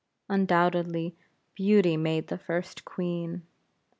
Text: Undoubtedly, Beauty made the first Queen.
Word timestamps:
Undoubtedly, 0.29 1.15
Beauty 1.53 1.95
made 1.95 2.25
the 2.29 2.37
first 2.39 2.83
Queen. 2.85 3.43